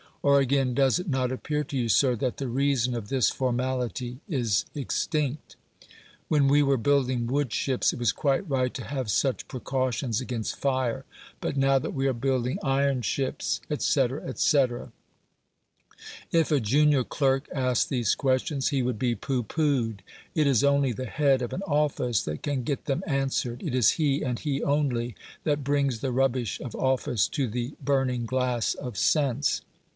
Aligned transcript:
Or, 0.23 0.39
again, 0.39 0.73
"Does 0.75 0.97
it 0.99 1.07
not 1.09 1.31
appear 1.31 1.63
to 1.63 1.77
you, 1.77 1.87
Sir, 1.87 2.15
that 2.17 2.37
the 2.37 2.47
reason 2.47 2.95
of 2.95 3.09
this 3.09 3.29
formality 3.29 4.19
is 4.27 4.65
extinct? 4.75 5.55
When 6.27 6.47
we 6.47 6.61
were 6.61 6.77
building 6.77 7.25
wood 7.25 7.51
ships, 7.53 7.93
it 7.93 7.97
was 7.97 8.11
quite 8.11 8.47
right 8.49 8.71
to 8.75 8.83
have 8.83 9.09
such 9.09 9.47
precautions 9.47 10.19
against 10.21 10.55
fire; 10.57 11.05
but 11.39 11.57
now 11.57 11.79
that 11.79 11.93
we 11.95 12.07
are 12.07 12.13
building 12.13 12.59
iron 12.63 13.01
ships," 13.01 13.61
etc., 13.69 14.23
etc. 14.27 14.91
If 16.31 16.51
a 16.51 16.59
junior 16.59 17.03
clerk 17.03 17.47
asked 17.53 17.89
these 17.89 18.13
questions, 18.13 18.67
he 18.69 18.83
would 18.83 18.99
be 18.99 19.15
"pooh 19.15 19.43
poohed!" 19.43 20.01
It 20.35 20.45
is 20.47 20.63
only 20.63 20.93
the 20.93 21.05
head 21.07 21.41
of 21.41 21.53
an 21.53 21.63
office 21.63 22.23
that 22.23 22.43
can 22.43 22.63
get 22.63 22.85
them 22.85 23.03
answered. 23.05 23.61
It 23.61 23.73
is 23.75 23.91
he, 23.91 24.23
and 24.23 24.37
he 24.37 24.63
only, 24.63 25.15
that 25.45 25.63
brings 25.63 25.99
the 25.99 26.11
rubbish 26.11 26.59
of 26.59 26.75
office 26.75 27.27
to 27.29 27.47
the 27.47 27.73
burning 27.83 28.25
glass 28.25 28.73
of 28.75 28.97
sense. 28.97 29.61